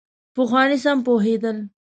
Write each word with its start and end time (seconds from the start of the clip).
پخواني 0.35 0.77
سم 0.83 0.97
پوهېدلي. 1.05 1.63